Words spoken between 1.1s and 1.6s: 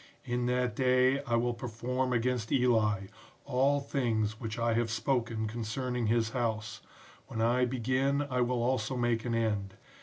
I will